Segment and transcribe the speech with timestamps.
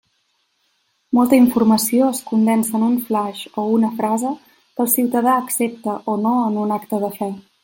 [1.17, 6.21] Molta informació es condensa en un flaix o una frase que el ciutadà accepta o
[6.27, 7.35] no en un acte de fe.